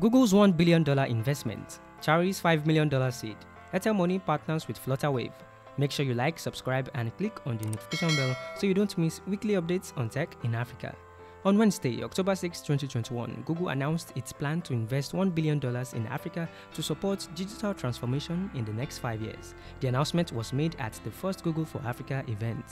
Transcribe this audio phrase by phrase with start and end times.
[0.00, 3.36] Google's $1 billion investment, Chari's $5 million seed,
[3.74, 5.34] Airtel Money partners with Flutterwave.
[5.76, 9.20] Make sure you like, subscribe, and click on the notification bell so you don't miss
[9.26, 10.96] weekly updates on tech in Africa.
[11.44, 15.58] On Wednesday, October 6, 2021, Google announced its plan to invest $1 billion
[15.94, 19.54] in Africa to support digital transformation in the next five years.
[19.80, 22.64] The announcement was made at the first Google for Africa event.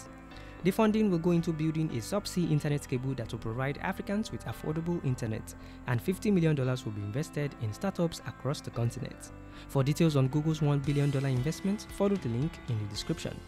[0.65, 4.45] The funding will go into building a subsea internet cable that will provide Africans with
[4.45, 5.55] affordable internet,
[5.87, 9.31] and $50 million will be invested in startups across the continent.
[9.69, 13.39] For details on Google's $1 billion investment, follow the link in the description.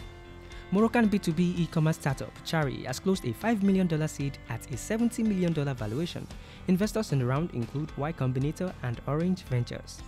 [0.73, 5.53] Moroccan B2B e-commerce startup Chari has closed a $5 million seed at a $70 million
[5.53, 6.25] valuation.
[6.69, 10.01] Investors in the round include Y Combinator and Orange Ventures.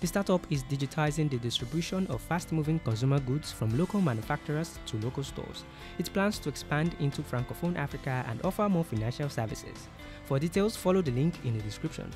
[0.00, 5.22] The startup is digitizing the distribution of fast-moving consumer goods from local manufacturers to local
[5.22, 5.64] stores.
[5.98, 9.88] It plans to expand into Francophone Africa and offer more financial services.
[10.24, 12.10] For details, follow the link in the description.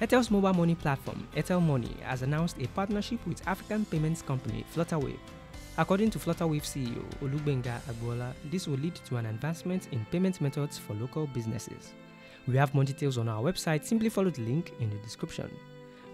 [0.00, 5.18] Airtel's mobile money platform, Airtel Money, has announced a partnership with African payments company Flutterwave.
[5.78, 10.78] According to Flutterwave CEO Olugbenga Agbola, this will lead to an advancement in payment methods
[10.78, 11.92] for local businesses.
[12.46, 15.50] We have more details on our website, simply follow the link in the description.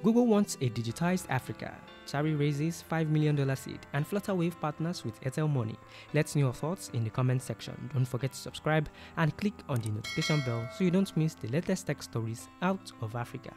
[0.07, 1.75] Google wants a digitized Africa.
[2.07, 5.75] Chari raises $5 million seed and Flutterwave partners with Airtel Money.
[6.15, 7.91] Let's know your thoughts in the comment section.
[7.93, 11.49] Don't forget to subscribe and click on the notification bell so you don't miss the
[11.49, 13.51] latest tech stories out of Africa.